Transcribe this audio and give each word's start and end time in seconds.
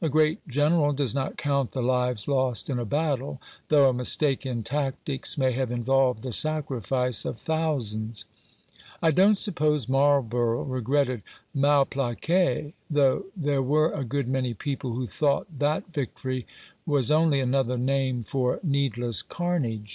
A 0.00 0.08
great 0.08 0.38
General 0.48 0.94
does 0.94 1.14
not 1.14 1.36
count 1.36 1.72
the 1.72 1.82
lives 1.82 2.26
lost 2.26 2.70
in 2.70 2.78
a 2.78 2.86
battle, 2.86 3.42
though 3.68 3.90
a 3.90 3.92
mistake 3.92 4.46
in 4.46 4.62
tactics 4.62 5.36
may 5.36 5.52
have 5.52 5.70
involved 5.70 6.22
the 6.22 6.32
sacrifice 6.32 7.26
of 7.26 7.38
thousands. 7.38 8.24
I 9.02 9.10
don't 9.10 9.36
suppose 9.36 9.86
Marlborough 9.86 10.62
regretted 10.62 11.22
Malplaquet, 11.54 12.72
though 12.88 13.26
there 13.36 13.60
were 13.60 13.92
a 13.92 14.02
good 14.02 14.28
many 14.28 14.54
people 14.54 14.94
who 14.94 15.06
thought 15.06 15.46
that 15.58 15.92
victory 15.92 16.46
was 16.86 17.10
only 17.10 17.38
another 17.40 17.76
name 17.76 18.22
for 18.24 18.60
needless 18.62 19.20
carnage. 19.20 19.94